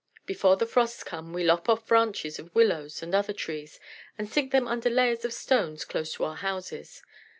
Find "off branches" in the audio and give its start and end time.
1.69-2.39